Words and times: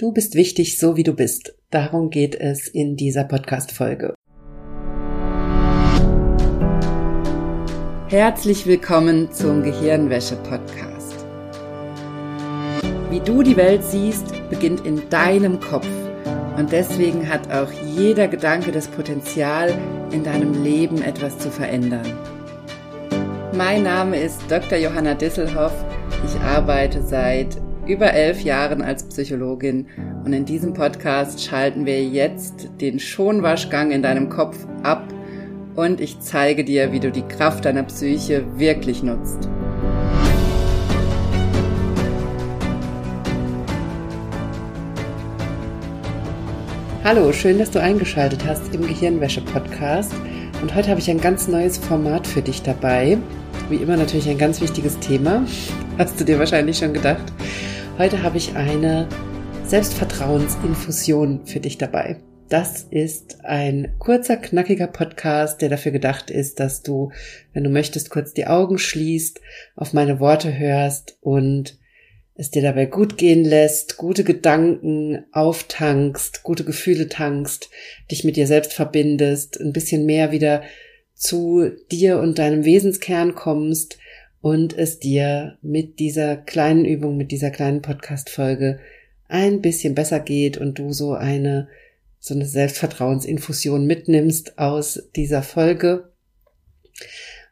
Du 0.00 0.12
bist 0.12 0.36
wichtig, 0.36 0.78
so 0.78 0.96
wie 0.96 1.02
du 1.02 1.12
bist. 1.12 1.56
Darum 1.70 2.10
geht 2.10 2.36
es 2.36 2.68
in 2.68 2.94
dieser 2.94 3.24
Podcast-Folge. 3.24 4.14
Herzlich 8.06 8.64
willkommen 8.68 9.32
zum 9.32 9.64
Gehirnwäsche-Podcast. 9.64 11.16
Wie 13.10 13.18
du 13.18 13.42
die 13.42 13.56
Welt 13.56 13.82
siehst, 13.82 14.26
beginnt 14.50 14.86
in 14.86 15.02
deinem 15.10 15.58
Kopf. 15.58 15.88
Und 16.56 16.70
deswegen 16.70 17.28
hat 17.28 17.50
auch 17.50 17.72
jeder 17.96 18.28
Gedanke 18.28 18.70
das 18.70 18.86
Potenzial, 18.86 19.76
in 20.12 20.22
deinem 20.22 20.62
Leben 20.62 21.02
etwas 21.02 21.36
zu 21.40 21.50
verändern. 21.50 22.06
Mein 23.52 23.82
Name 23.82 24.20
ist 24.20 24.42
Dr. 24.48 24.78
Johanna 24.78 25.14
Disselhoff. 25.14 25.74
Ich 26.24 26.40
arbeite 26.40 27.02
seit 27.02 27.56
über 27.88 28.12
elf 28.12 28.42
Jahren 28.42 28.82
als 28.82 29.02
Psychologin 29.04 29.86
und 30.24 30.34
in 30.34 30.44
diesem 30.44 30.74
Podcast 30.74 31.42
schalten 31.42 31.86
wir 31.86 32.04
jetzt 32.04 32.68
den 32.82 33.00
Schonwaschgang 33.00 33.90
in 33.90 34.02
deinem 34.02 34.28
Kopf 34.28 34.66
ab 34.82 35.02
und 35.74 35.98
ich 35.98 36.20
zeige 36.20 36.64
dir, 36.64 36.92
wie 36.92 37.00
du 37.00 37.10
die 37.10 37.22
Kraft 37.22 37.64
deiner 37.64 37.84
Psyche 37.84 38.44
wirklich 38.58 39.02
nutzt. 39.02 39.48
Hallo, 47.04 47.32
schön, 47.32 47.58
dass 47.58 47.70
du 47.70 47.80
eingeschaltet 47.80 48.44
hast 48.46 48.74
im 48.74 48.82
Gehirnwäsche-Podcast. 48.82 50.12
Und 50.60 50.74
heute 50.74 50.90
habe 50.90 51.00
ich 51.00 51.08
ein 51.08 51.22
ganz 51.22 51.48
neues 51.48 51.78
Format 51.78 52.26
für 52.26 52.42
dich 52.42 52.60
dabei. 52.60 53.16
Wie 53.70 53.76
immer 53.76 53.96
natürlich 53.96 54.28
ein 54.28 54.36
ganz 54.36 54.60
wichtiges 54.60 54.98
Thema. 54.98 55.42
Hast 55.96 56.20
du 56.20 56.24
dir 56.24 56.38
wahrscheinlich 56.38 56.76
schon 56.76 56.92
gedacht. 56.92 57.32
Heute 57.98 58.22
habe 58.22 58.36
ich 58.36 58.54
eine 58.54 59.08
Selbstvertrauensinfusion 59.64 61.44
für 61.46 61.58
dich 61.58 61.78
dabei. 61.78 62.20
Das 62.48 62.84
ist 62.88 63.44
ein 63.44 63.96
kurzer, 63.98 64.36
knackiger 64.36 64.86
Podcast, 64.86 65.60
der 65.60 65.68
dafür 65.68 65.90
gedacht 65.90 66.30
ist, 66.30 66.60
dass 66.60 66.84
du, 66.84 67.10
wenn 67.52 67.64
du 67.64 67.70
möchtest, 67.70 68.10
kurz 68.10 68.32
die 68.32 68.46
Augen 68.46 68.78
schließt, 68.78 69.40
auf 69.74 69.94
meine 69.94 70.20
Worte 70.20 70.56
hörst 70.56 71.18
und 71.22 71.76
es 72.36 72.52
dir 72.52 72.62
dabei 72.62 72.86
gut 72.86 73.18
gehen 73.18 73.44
lässt, 73.44 73.96
gute 73.96 74.22
Gedanken 74.22 75.24
auftankst, 75.32 76.44
gute 76.44 76.62
Gefühle 76.62 77.08
tankst, 77.08 77.68
dich 78.12 78.22
mit 78.22 78.36
dir 78.36 78.46
selbst 78.46 78.74
verbindest, 78.74 79.60
ein 79.60 79.72
bisschen 79.72 80.06
mehr 80.06 80.30
wieder 80.30 80.62
zu 81.14 81.68
dir 81.90 82.20
und 82.20 82.38
deinem 82.38 82.64
Wesenskern 82.64 83.34
kommst, 83.34 83.98
und 84.40 84.76
es 84.76 84.98
dir 84.98 85.58
mit 85.62 85.98
dieser 85.98 86.36
kleinen 86.36 86.84
Übung, 86.84 87.16
mit 87.16 87.32
dieser 87.32 87.50
kleinen 87.50 87.82
Podcast-Folge 87.82 88.78
ein 89.28 89.60
bisschen 89.60 89.94
besser 89.94 90.20
geht 90.20 90.56
und 90.56 90.78
du 90.78 90.92
so 90.92 91.12
eine, 91.12 91.68
so 92.18 92.34
eine 92.34 92.46
Selbstvertrauensinfusion 92.46 93.86
mitnimmst 93.86 94.58
aus 94.58 95.08
dieser 95.16 95.42
Folge, 95.42 96.12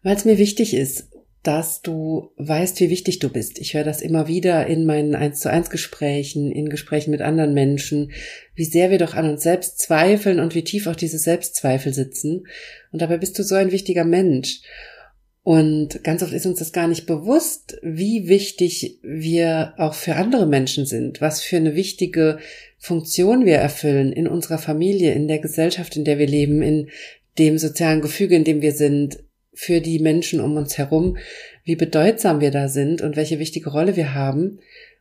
weil 0.02 0.16
es 0.16 0.24
mir 0.24 0.38
wichtig 0.38 0.74
ist, 0.74 1.08
dass 1.46 1.80
du 1.80 2.32
weißt, 2.38 2.80
wie 2.80 2.90
wichtig 2.90 3.20
du 3.20 3.28
bist. 3.28 3.60
Ich 3.60 3.74
höre 3.74 3.84
das 3.84 4.00
immer 4.00 4.26
wieder 4.26 4.66
in 4.66 4.84
meinen 4.84 5.14
1 5.14 5.38
zu 5.38 5.48
1 5.48 5.70
Gesprächen, 5.70 6.50
in 6.50 6.68
Gesprächen 6.68 7.12
mit 7.12 7.20
anderen 7.20 7.54
Menschen, 7.54 8.10
wie 8.56 8.64
sehr 8.64 8.90
wir 8.90 8.98
doch 8.98 9.14
an 9.14 9.30
uns 9.30 9.44
selbst 9.44 9.78
zweifeln 9.78 10.40
und 10.40 10.56
wie 10.56 10.64
tief 10.64 10.88
auch 10.88 10.96
diese 10.96 11.18
Selbstzweifel 11.18 11.94
sitzen. 11.94 12.48
Und 12.90 13.00
dabei 13.00 13.18
bist 13.18 13.38
du 13.38 13.44
so 13.44 13.54
ein 13.54 13.70
wichtiger 13.70 14.04
Mensch. 14.04 14.62
Und 15.46 16.02
ganz 16.02 16.24
oft 16.24 16.32
ist 16.32 16.44
uns 16.44 16.58
das 16.58 16.72
gar 16.72 16.88
nicht 16.88 17.06
bewusst, 17.06 17.78
wie 17.80 18.26
wichtig 18.26 18.98
wir 19.04 19.74
auch 19.76 19.94
für 19.94 20.16
andere 20.16 20.44
Menschen 20.44 20.86
sind, 20.86 21.20
was 21.20 21.40
für 21.40 21.56
eine 21.56 21.76
wichtige 21.76 22.40
Funktion 22.78 23.46
wir 23.46 23.58
erfüllen 23.58 24.12
in 24.12 24.26
unserer 24.26 24.58
Familie, 24.58 25.12
in 25.12 25.28
der 25.28 25.38
Gesellschaft, 25.38 25.96
in 25.96 26.04
der 26.04 26.18
wir 26.18 26.26
leben, 26.26 26.62
in 26.62 26.88
dem 27.38 27.58
sozialen 27.58 28.00
Gefüge, 28.00 28.34
in 28.34 28.42
dem 28.42 28.60
wir 28.60 28.72
sind, 28.72 29.22
für 29.52 29.80
die 29.80 30.00
Menschen 30.00 30.40
um 30.40 30.56
uns 30.56 30.78
herum, 30.78 31.16
wie 31.62 31.76
bedeutsam 31.76 32.40
wir 32.40 32.50
da 32.50 32.66
sind 32.66 33.00
und 33.00 33.14
welche 33.14 33.38
wichtige 33.38 33.70
Rolle 33.70 33.94
wir 33.94 34.14
haben. 34.14 34.58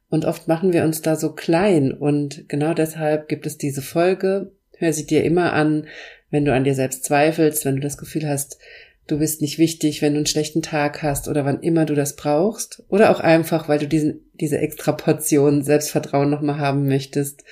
Und 0.09 0.25
oft 0.25 0.47
machen 0.47 0.73
wir 0.73 0.83
uns 0.83 1.01
da 1.01 1.15
so 1.15 1.33
klein. 1.33 1.91
Und 1.91 2.47
genau 2.49 2.75
deshalb 2.75 3.29
gibt 3.29 3.47
es 3.47 3.57
diese 3.57 3.81
Folge. 3.81 4.51
Hör 4.77 4.93
sie 4.93 5.07
dir 5.07 5.23
immer 5.23 5.53
an, 5.53 5.87
wenn 6.29 6.45
du 6.45 6.53
an 6.53 6.65
dir 6.65 6.75
selbst 6.75 7.03
zweifelst, 7.03 7.65
wenn 7.65 7.77
du 7.77 7.81
das 7.81 7.97
Gefühl 7.97 8.27
hast, 8.27 8.59
du 9.07 9.19
bist 9.19 9.41
nicht 9.41 9.57
wichtig, 9.57 10.01
wenn 10.01 10.13
du 10.13 10.19
einen 10.19 10.25
schlechten 10.25 10.61
Tag 10.61 11.03
hast 11.03 11.27
oder 11.27 11.45
wann 11.45 11.61
immer 11.61 11.85
du 11.85 11.95
das 11.95 12.15
brauchst 12.15 12.83
oder 12.89 13.11
auch 13.11 13.19
einfach, 13.19 13.69
weil 13.69 13.79
du 13.79 13.87
diesen, 13.87 14.21
diese 14.33 14.57
extra 14.57 14.91
Portion 14.91 15.63
Selbstvertrauen 15.63 16.29
nochmal 16.29 16.57
haben 16.57 16.87
möchtest, 16.87 17.43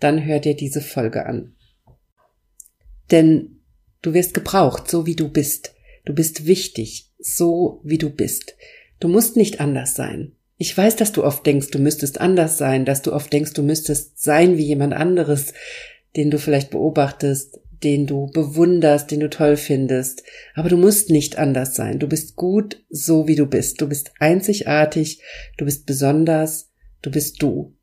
dann 0.00 0.24
hör 0.24 0.40
dir 0.40 0.54
diese 0.54 0.80
Folge 0.80 1.26
an. 1.26 1.54
Denn 3.10 3.60
du 4.02 4.14
wirst 4.14 4.34
gebraucht, 4.34 4.90
so 4.90 5.06
wie 5.06 5.16
du 5.16 5.28
bist. 5.28 5.74
Du 6.04 6.14
bist 6.14 6.46
wichtig, 6.46 7.10
so 7.18 7.80
wie 7.84 7.98
du 7.98 8.10
bist. 8.10 8.56
Du 9.00 9.08
musst 9.08 9.36
nicht 9.36 9.60
anders 9.60 9.94
sein. 9.94 10.32
Ich 10.56 10.76
weiß, 10.76 10.96
dass 10.96 11.12
du 11.12 11.24
oft 11.24 11.46
denkst, 11.46 11.70
du 11.70 11.78
müsstest 11.78 12.20
anders 12.20 12.58
sein, 12.58 12.84
dass 12.84 13.02
du 13.02 13.12
oft 13.12 13.32
denkst, 13.32 13.52
du 13.52 13.62
müsstest 13.62 14.20
sein 14.22 14.56
wie 14.56 14.64
jemand 14.64 14.92
anderes, 14.92 15.54
den 16.16 16.30
du 16.30 16.38
vielleicht 16.38 16.70
beobachtest, 16.70 17.60
den 17.82 18.06
du 18.06 18.26
bewunderst, 18.26 19.10
den 19.10 19.20
du 19.20 19.30
toll 19.30 19.56
findest. 19.56 20.22
Aber 20.54 20.68
du 20.68 20.76
musst 20.76 21.10
nicht 21.10 21.38
anders 21.38 21.74
sein. 21.74 21.98
Du 21.98 22.08
bist 22.08 22.36
gut, 22.36 22.84
so 22.90 23.28
wie 23.28 23.36
du 23.36 23.46
bist. 23.46 23.80
Du 23.80 23.88
bist 23.88 24.12
einzigartig, 24.18 25.22
du 25.56 25.64
bist 25.64 25.86
besonders, 25.86 26.70
du 27.02 27.10
bist 27.10 27.42
du. 27.42 27.74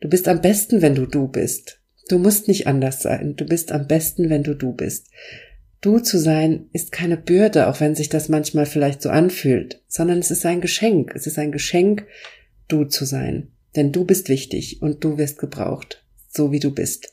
Du 0.00 0.08
bist 0.08 0.28
am 0.28 0.40
besten, 0.40 0.82
wenn 0.82 0.94
du 0.94 1.06
du 1.06 1.28
bist. 1.28 1.80
Du 2.08 2.18
musst 2.18 2.48
nicht 2.48 2.66
anders 2.66 3.02
sein. 3.02 3.36
Du 3.36 3.44
bist 3.44 3.72
am 3.72 3.86
besten, 3.86 4.30
wenn 4.30 4.42
du 4.42 4.54
du 4.54 4.72
bist. 4.72 5.08
Du 5.80 5.98
zu 5.98 6.18
sein 6.18 6.66
ist 6.72 6.92
keine 6.92 7.16
Bürde, 7.16 7.68
auch 7.68 7.80
wenn 7.80 7.94
sich 7.94 8.10
das 8.10 8.28
manchmal 8.28 8.66
vielleicht 8.66 9.00
so 9.00 9.08
anfühlt, 9.08 9.82
sondern 9.88 10.18
es 10.18 10.30
ist 10.30 10.44
ein 10.44 10.60
Geschenk. 10.60 11.12
Es 11.14 11.26
ist 11.26 11.38
ein 11.38 11.52
Geschenk, 11.52 12.06
du 12.68 12.84
zu 12.84 13.04
sein. 13.04 13.52
Denn 13.76 13.92
du 13.92 14.04
bist 14.04 14.28
wichtig 14.28 14.82
und 14.82 15.04
du 15.04 15.16
wirst 15.16 15.38
gebraucht, 15.38 16.04
so 16.28 16.52
wie 16.52 16.60
du 16.60 16.72
bist. 16.72 17.12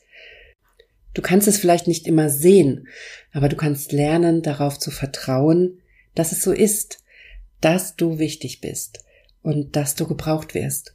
Du 1.18 1.22
kannst 1.22 1.48
es 1.48 1.58
vielleicht 1.58 1.88
nicht 1.88 2.06
immer 2.06 2.30
sehen, 2.30 2.86
aber 3.32 3.48
du 3.48 3.56
kannst 3.56 3.90
lernen, 3.90 4.40
darauf 4.40 4.78
zu 4.78 4.92
vertrauen, 4.92 5.80
dass 6.14 6.30
es 6.30 6.44
so 6.44 6.52
ist, 6.52 7.02
dass 7.60 7.96
du 7.96 8.20
wichtig 8.20 8.60
bist 8.60 9.00
und 9.42 9.74
dass 9.74 9.96
du 9.96 10.06
gebraucht 10.06 10.54
wirst. 10.54 10.94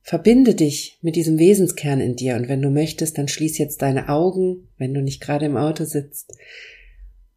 Verbinde 0.00 0.54
dich 0.54 1.00
mit 1.02 1.16
diesem 1.16 1.40
Wesenskern 1.40 1.98
in 1.98 2.14
dir 2.14 2.36
und 2.36 2.46
wenn 2.46 2.62
du 2.62 2.70
möchtest, 2.70 3.18
dann 3.18 3.26
schließ 3.26 3.58
jetzt 3.58 3.82
deine 3.82 4.08
Augen, 4.08 4.68
wenn 4.78 4.94
du 4.94 5.02
nicht 5.02 5.20
gerade 5.20 5.46
im 5.46 5.56
Auto 5.56 5.84
sitzt 5.84 6.32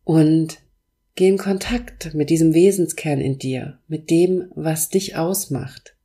und 0.04 0.60
geh 1.16 1.28
in 1.28 1.40
Kontakt 1.40 2.14
mit 2.14 2.30
diesem 2.30 2.54
Wesenskern 2.54 3.20
in 3.20 3.40
dir, 3.40 3.80
mit 3.88 4.12
dem, 4.12 4.52
was 4.54 4.90
dich 4.90 5.16
ausmacht. 5.16 5.98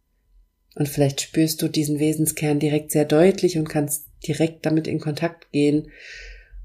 Und 0.77 0.89
vielleicht 0.89 1.21
spürst 1.21 1.61
du 1.61 1.69
diesen 1.69 1.99
Wesenskern 1.99 2.59
direkt 2.59 2.91
sehr 2.91 3.05
deutlich 3.05 3.59
und 3.59 3.69
kannst 3.69 4.10
direkt 4.27 4.67
damit 4.67 4.87
in 4.87 5.01
Kontakt 5.01 5.51
gehen. 5.53 5.91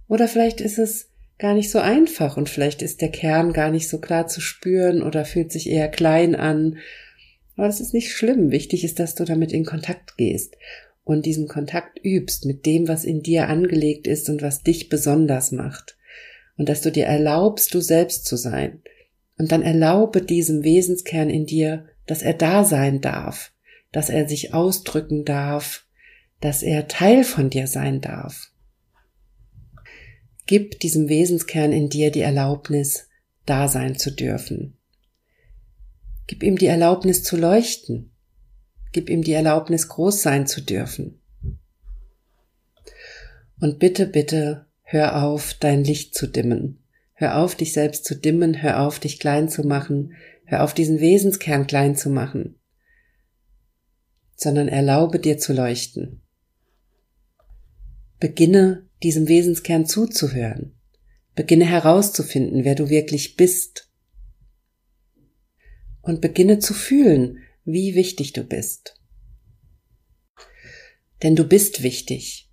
Oder 0.08 0.28
vielleicht 0.28 0.62
ist 0.62 0.78
es 0.78 1.10
gar 1.38 1.54
nicht 1.54 1.70
so 1.70 1.80
einfach 1.80 2.38
und 2.38 2.50
vielleicht 2.50 2.82
ist 2.82 3.02
der 3.02 3.12
Kern 3.12 3.54
gar 3.54 3.72
nicht 3.72 3.90
so 3.90 4.00
klar 4.00 4.28
zu 4.28 4.42
spüren 4.42 5.02
oder 5.04 5.26
fühlt 5.26 5.52
sich 5.52 5.70
eher 5.70 5.90
klein 5.90 6.36
an. 6.36 6.78
Aber 7.58 7.68
das 7.68 7.82
ist 7.82 7.94
nicht 7.94 8.12
schlimm. 8.12 8.52
Wichtig 8.52 8.84
ist, 8.84 9.00
dass 9.00 9.16
du 9.16 9.26
damit 9.26 9.52
in 9.52 9.66
Kontakt 9.66 10.18
gehst 10.18 10.56
und 11.04 11.26
diesen 11.26 11.48
Kontakt 11.48 12.00
übst 12.04 12.46
mit 12.46 12.66
dem, 12.66 12.88
was 12.88 13.06
in 13.06 13.22
dir 13.22 13.48
angelegt 13.48 14.08
ist 14.08 14.30
und 14.30 14.42
was 14.42 14.64
dich 14.64 14.90
besonders 14.90 15.52
macht. 15.52 15.98
Und 16.58 16.68
dass 16.68 16.82
du 16.82 16.92
dir 16.92 17.06
erlaubst, 17.06 17.74
du 17.74 17.82
selbst 17.82 18.26
zu 18.26 18.38
sein. 18.38 18.82
Und 19.38 19.52
dann 19.52 19.62
erlaube 19.62 20.22
diesem 20.22 20.64
Wesenskern 20.64 21.30
in 21.30 21.46
dir, 21.46 21.86
dass 22.08 22.22
er 22.22 22.34
da 22.34 22.64
sein 22.64 23.02
darf, 23.02 23.52
dass 23.92 24.10
er 24.10 24.28
sich 24.28 24.54
ausdrücken 24.54 25.26
darf, 25.26 25.85
dass 26.46 26.62
er 26.62 26.88
Teil 26.88 27.24
von 27.24 27.50
dir 27.50 27.66
sein 27.66 28.02
darf. 28.02 28.52
Gib 30.46 30.80
diesem 30.80 31.10
Wesenskern 31.10 31.72
in 31.72 31.90
dir 31.90 32.12
die 32.12 32.22
Erlaubnis, 32.22 33.10
da 33.48 33.68
sein 33.68 33.98
zu 33.98 34.12
dürfen. 34.12 34.78
Gib 36.28 36.44
ihm 36.44 36.56
die 36.56 36.68
Erlaubnis 36.68 37.24
zu 37.24 37.36
leuchten. 37.36 38.12
Gib 38.92 39.10
ihm 39.10 39.24
die 39.24 39.32
Erlaubnis, 39.32 39.88
groß 39.88 40.22
sein 40.22 40.46
zu 40.46 40.62
dürfen. 40.62 41.20
Und 43.60 43.80
bitte, 43.80 44.06
bitte, 44.06 44.68
hör 44.84 45.24
auf, 45.24 45.56
dein 45.56 45.84
Licht 45.84 46.14
zu 46.14 46.28
dimmen. 46.28 46.84
Hör 47.16 47.40
auf, 47.40 47.56
dich 47.56 47.74
selbst 47.74 48.06
zu 48.06 48.14
dimmen, 48.14 48.62
hör 48.62 48.82
auf, 48.82 49.00
dich 49.00 49.20
klein 49.20 49.50
zu 49.50 49.64
machen, 49.64 50.14
hör 50.46 50.64
auf, 50.64 50.76
diesen 50.76 51.00
Wesenskern 51.00 51.66
klein 51.66 51.96
zu 51.96 52.12
machen, 52.12 52.60
sondern 54.36 54.68
erlaube 54.68 55.18
dir 55.18 55.40
zu 55.40 55.52
leuchten. 55.52 56.22
Beginne 58.26 58.90
diesem 59.04 59.28
Wesenskern 59.28 59.86
zuzuhören. 59.86 60.74
Beginne 61.36 61.68
herauszufinden, 61.68 62.64
wer 62.64 62.74
du 62.74 62.90
wirklich 62.90 63.36
bist. 63.36 63.92
Und 66.02 66.22
beginne 66.22 66.58
zu 66.58 66.74
fühlen, 66.74 67.44
wie 67.66 67.94
wichtig 67.94 68.34
du 68.34 68.44
bist. 68.44 69.00
Denn 71.22 71.36
du 71.36 71.44
bist 71.44 71.84
wichtig. 71.84 72.52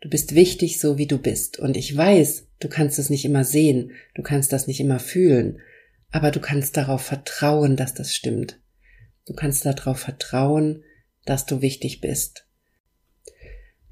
Du 0.00 0.08
bist 0.08 0.36
wichtig, 0.36 0.78
so 0.78 0.96
wie 0.96 1.08
du 1.08 1.18
bist. 1.18 1.58
Und 1.58 1.76
ich 1.76 1.96
weiß, 1.96 2.46
du 2.60 2.68
kannst 2.68 3.00
es 3.00 3.10
nicht 3.10 3.24
immer 3.24 3.42
sehen, 3.42 3.90
du 4.14 4.22
kannst 4.22 4.52
das 4.52 4.68
nicht 4.68 4.78
immer 4.78 5.00
fühlen, 5.00 5.58
aber 6.12 6.30
du 6.30 6.38
kannst 6.38 6.76
darauf 6.76 7.02
vertrauen, 7.02 7.74
dass 7.74 7.94
das 7.94 8.14
stimmt. 8.14 8.60
Du 9.26 9.34
kannst 9.34 9.66
darauf 9.66 9.98
vertrauen, 9.98 10.84
dass 11.24 11.46
du 11.46 11.62
wichtig 11.62 12.00
bist. 12.00 12.46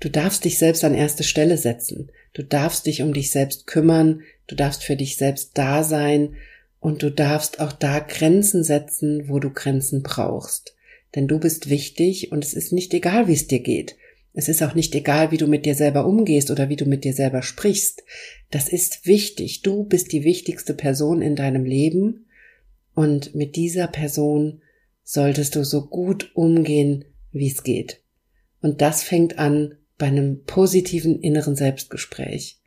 Du 0.01 0.09
darfst 0.09 0.45
dich 0.45 0.59
selbst 0.59 0.85
an 0.85 0.95
erste 0.95 1.25
Stelle 1.25 1.57
setzen. 1.57 2.11
Du 2.33 2.43
darfst 2.43 2.87
dich 2.87 3.03
um 3.03 3.13
dich 3.13 3.31
selbst 3.31 3.67
kümmern. 3.67 4.23
Du 4.47 4.55
darfst 4.55 4.85
für 4.85 4.97
dich 4.97 5.17
selbst 5.17 5.53
da 5.55 5.83
sein. 5.83 6.37
Und 6.81 7.03
du 7.03 7.11
darfst 7.11 7.61
auch 7.61 7.73
da 7.73 7.99
Grenzen 7.99 8.63
setzen, 8.63 9.29
wo 9.29 9.41
du 9.41 9.51
Grenzen 9.51 10.03
brauchst. 10.03 10.77
Denn 11.15 11.27
du 11.27 11.41
bist 11.41 11.69
wichtig 11.69 12.31
und 12.31 12.45
es 12.45 12.55
ist 12.55 12.73
nicht 12.73 12.95
egal, 12.95 13.27
wie 13.27 13.33
es 13.33 13.49
dir 13.49 13.61
geht. 13.61 13.97
Es 14.35 14.49
ist 14.49 14.63
auch 14.63 14.75
nicht 14.75 14.95
egal, 14.95 15.33
wie 15.33 15.37
du 15.37 15.49
mit 15.49 15.67
dir 15.67 15.75
selber 15.75 16.07
umgehst 16.07 16.51
oder 16.53 16.69
wie 16.69 16.77
du 16.77 16.85
mit 16.85 17.03
dir 17.03 17.13
selber 17.13 17.43
sprichst. 17.43 18.05
Das 18.51 18.69
ist 18.69 19.07
wichtig. 19.07 19.63
Du 19.63 19.85
bist 19.85 20.13
die 20.13 20.23
wichtigste 20.23 20.75
Person 20.75 21.23
in 21.23 21.35
deinem 21.35 21.65
Leben 21.65 22.27
und 22.95 23.35
mit 23.35 23.57
dieser 23.57 23.89
Person 23.89 24.63
solltest 25.03 25.57
du 25.57 25.65
so 25.65 25.87
gut 25.87 26.31
umgehen, 26.35 27.07
wie 27.33 27.51
es 27.51 27.65
geht. 27.65 28.03
Und 28.61 28.81
das 28.81 29.03
fängt 29.03 29.39
an 29.39 29.78
bei 29.99 30.07
einem 30.07 30.45
positiven 30.45 31.21
inneren 31.21 31.57
Selbstgespräch. 31.57 32.61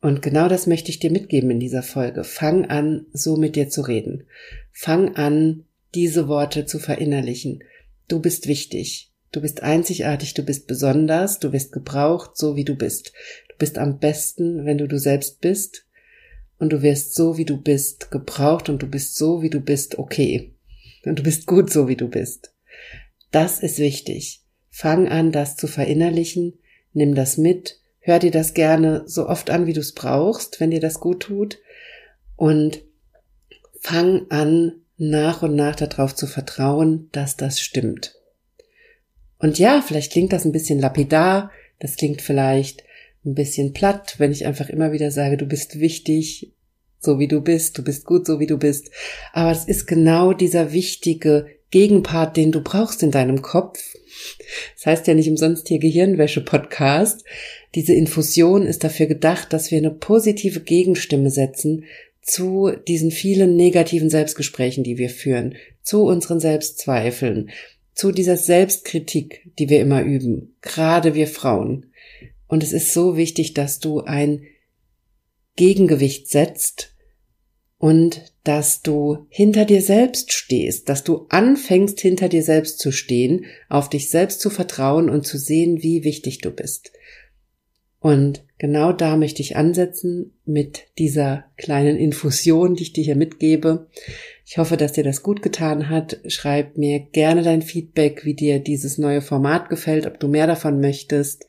Und 0.00 0.20
genau 0.20 0.48
das 0.48 0.66
möchte 0.66 0.90
ich 0.90 0.98
dir 0.98 1.10
mitgeben 1.10 1.50
in 1.50 1.60
dieser 1.60 1.82
Folge. 1.82 2.24
Fang 2.24 2.66
an, 2.66 3.06
so 3.14 3.36
mit 3.36 3.56
dir 3.56 3.70
zu 3.70 3.80
reden. 3.80 4.24
Fang 4.70 5.16
an, 5.16 5.64
diese 5.94 6.28
Worte 6.28 6.66
zu 6.66 6.78
verinnerlichen. 6.78 7.64
Du 8.06 8.20
bist 8.20 8.46
wichtig. 8.46 9.12
Du 9.32 9.40
bist 9.40 9.62
einzigartig, 9.62 10.34
du 10.34 10.42
bist 10.42 10.66
besonders, 10.66 11.40
du 11.40 11.52
wirst 11.52 11.72
gebraucht, 11.72 12.36
so 12.36 12.54
wie 12.54 12.64
du 12.64 12.76
bist. 12.76 13.12
Du 13.48 13.56
bist 13.58 13.78
am 13.78 13.98
besten, 13.98 14.66
wenn 14.66 14.78
du 14.78 14.86
du 14.86 14.98
selbst 14.98 15.40
bist. 15.40 15.86
Und 16.58 16.72
du 16.72 16.82
wirst 16.82 17.14
so, 17.14 17.36
wie 17.38 17.44
du 17.44 17.60
bist, 17.60 18.10
gebraucht 18.10 18.68
und 18.68 18.82
du 18.82 18.86
bist 18.86 19.16
so, 19.16 19.42
wie 19.42 19.50
du 19.50 19.60
bist, 19.60 19.98
okay. 19.98 20.54
Und 21.04 21.18
du 21.18 21.22
bist 21.22 21.46
gut, 21.46 21.70
so 21.70 21.88
wie 21.88 21.96
du 21.96 22.08
bist. 22.08 22.54
Das 23.30 23.60
ist 23.60 23.78
wichtig. 23.78 24.43
Fang 24.76 25.06
an, 25.06 25.30
das 25.30 25.54
zu 25.54 25.68
verinnerlichen, 25.68 26.58
nimm 26.94 27.14
das 27.14 27.38
mit, 27.38 27.78
hör 28.00 28.18
dir 28.18 28.32
das 28.32 28.54
gerne 28.54 29.04
so 29.06 29.28
oft 29.28 29.48
an, 29.48 29.66
wie 29.66 29.72
du 29.72 29.78
es 29.78 29.92
brauchst, 29.92 30.58
wenn 30.58 30.72
dir 30.72 30.80
das 30.80 30.98
gut 30.98 31.20
tut, 31.20 31.60
und 32.34 32.82
fang 33.80 34.26
an, 34.30 34.72
nach 34.96 35.44
und 35.44 35.54
nach 35.54 35.76
darauf 35.76 36.16
zu 36.16 36.26
vertrauen, 36.26 37.08
dass 37.12 37.36
das 37.36 37.60
stimmt. 37.60 38.16
Und 39.38 39.60
ja, 39.60 39.80
vielleicht 39.80 40.10
klingt 40.10 40.32
das 40.32 40.44
ein 40.44 40.50
bisschen 40.50 40.80
lapidar, 40.80 41.52
das 41.78 41.94
klingt 41.94 42.20
vielleicht 42.20 42.82
ein 43.24 43.36
bisschen 43.36 43.74
platt, 43.74 44.16
wenn 44.18 44.32
ich 44.32 44.44
einfach 44.44 44.70
immer 44.70 44.90
wieder 44.90 45.12
sage, 45.12 45.36
du 45.36 45.46
bist 45.46 45.78
wichtig, 45.78 46.52
so 46.98 47.20
wie 47.20 47.28
du 47.28 47.42
bist, 47.42 47.78
du 47.78 47.84
bist 47.84 48.06
gut, 48.06 48.26
so 48.26 48.40
wie 48.40 48.48
du 48.48 48.58
bist. 48.58 48.90
Aber 49.32 49.52
es 49.52 49.66
ist 49.66 49.86
genau 49.86 50.32
dieser 50.32 50.72
wichtige 50.72 51.46
Gegenpart, 51.74 52.36
den 52.36 52.52
du 52.52 52.60
brauchst 52.60 53.02
in 53.02 53.10
deinem 53.10 53.42
Kopf. 53.42 53.80
Das 54.76 54.86
heißt 54.86 55.08
ja 55.08 55.14
nicht 55.14 55.28
umsonst 55.28 55.66
hier 55.66 55.80
Gehirnwäsche-Podcast. 55.80 57.24
Diese 57.74 57.92
Infusion 57.92 58.64
ist 58.64 58.84
dafür 58.84 59.06
gedacht, 59.06 59.52
dass 59.52 59.72
wir 59.72 59.78
eine 59.78 59.90
positive 59.90 60.60
Gegenstimme 60.60 61.30
setzen 61.30 61.82
zu 62.22 62.70
diesen 62.86 63.10
vielen 63.10 63.56
negativen 63.56 64.08
Selbstgesprächen, 64.08 64.84
die 64.84 64.98
wir 64.98 65.10
führen, 65.10 65.56
zu 65.82 66.04
unseren 66.04 66.38
Selbstzweifeln, 66.38 67.50
zu 67.92 68.12
dieser 68.12 68.36
Selbstkritik, 68.36 69.50
die 69.58 69.68
wir 69.68 69.80
immer 69.80 70.02
üben, 70.04 70.54
gerade 70.62 71.16
wir 71.16 71.26
Frauen. 71.26 71.86
Und 72.46 72.62
es 72.62 72.72
ist 72.72 72.94
so 72.94 73.16
wichtig, 73.16 73.52
dass 73.52 73.80
du 73.80 74.02
ein 74.02 74.42
Gegengewicht 75.56 76.30
setzt 76.30 76.93
und 77.78 78.32
dass 78.44 78.82
du 78.82 79.26
hinter 79.28 79.64
dir 79.64 79.82
selbst 79.82 80.32
stehst, 80.32 80.88
dass 80.88 81.04
du 81.04 81.26
anfängst 81.28 82.00
hinter 82.00 82.28
dir 82.28 82.42
selbst 82.42 82.78
zu 82.78 82.92
stehen, 82.92 83.46
auf 83.68 83.88
dich 83.88 84.10
selbst 84.10 84.40
zu 84.40 84.50
vertrauen 84.50 85.08
und 85.10 85.26
zu 85.26 85.38
sehen, 85.38 85.82
wie 85.82 86.04
wichtig 86.04 86.38
du 86.38 86.50
bist. 86.50 86.92
Und 88.04 88.44
genau 88.58 88.92
da 88.92 89.16
möchte 89.16 89.40
ich 89.40 89.56
ansetzen 89.56 90.34
mit 90.44 90.88
dieser 90.98 91.46
kleinen 91.56 91.96
Infusion, 91.96 92.74
die 92.74 92.82
ich 92.82 92.92
dir 92.92 93.02
hier 93.02 93.16
mitgebe. 93.16 93.88
Ich 94.44 94.58
hoffe, 94.58 94.76
dass 94.76 94.92
dir 94.92 95.04
das 95.04 95.22
gut 95.22 95.40
getan 95.40 95.88
hat. 95.88 96.20
Schreib 96.26 96.76
mir 96.76 97.00
gerne 97.00 97.42
dein 97.42 97.62
Feedback, 97.62 98.26
wie 98.26 98.34
dir 98.34 98.58
dieses 98.58 98.98
neue 98.98 99.22
Format 99.22 99.70
gefällt, 99.70 100.06
ob 100.06 100.20
du 100.20 100.28
mehr 100.28 100.46
davon 100.46 100.82
möchtest. 100.82 101.46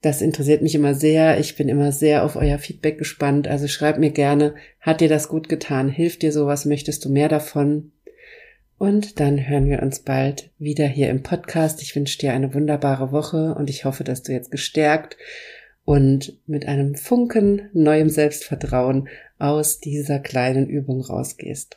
Das 0.00 0.22
interessiert 0.22 0.62
mich 0.62 0.76
immer 0.76 0.94
sehr. 0.94 1.40
Ich 1.40 1.56
bin 1.56 1.68
immer 1.68 1.90
sehr 1.90 2.24
auf 2.24 2.36
euer 2.36 2.58
Feedback 2.58 2.98
gespannt. 2.98 3.48
Also 3.48 3.66
schreib 3.66 3.98
mir 3.98 4.10
gerne, 4.10 4.54
hat 4.80 5.00
dir 5.00 5.08
das 5.08 5.28
gut 5.28 5.48
getan? 5.48 5.88
Hilft 5.88 6.22
dir 6.22 6.32
sowas? 6.32 6.64
Möchtest 6.66 7.04
du 7.04 7.10
mehr 7.10 7.28
davon? 7.28 7.90
Und 8.78 9.18
dann 9.18 9.48
hören 9.48 9.68
wir 9.68 9.82
uns 9.82 9.98
bald 9.98 10.50
wieder 10.58 10.86
hier 10.86 11.10
im 11.10 11.24
Podcast. 11.24 11.82
Ich 11.82 11.96
wünsche 11.96 12.18
dir 12.18 12.32
eine 12.32 12.54
wunderbare 12.54 13.10
Woche 13.10 13.56
und 13.56 13.68
ich 13.68 13.84
hoffe, 13.84 14.04
dass 14.04 14.22
du 14.22 14.32
jetzt 14.32 14.52
gestärkt 14.52 15.16
und 15.84 16.38
mit 16.46 16.68
einem 16.68 16.94
Funken 16.94 17.70
neuem 17.72 18.08
Selbstvertrauen 18.08 19.08
aus 19.40 19.80
dieser 19.80 20.20
kleinen 20.20 20.68
Übung 20.68 21.00
rausgehst. 21.00 21.76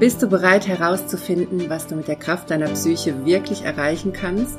Bist 0.00 0.20
du 0.20 0.26
bereit 0.26 0.66
herauszufinden, 0.66 1.70
was 1.70 1.86
du 1.86 1.94
mit 1.94 2.08
der 2.08 2.16
Kraft 2.16 2.50
deiner 2.50 2.68
Psyche 2.70 3.24
wirklich 3.24 3.62
erreichen 3.62 4.12
kannst? 4.12 4.58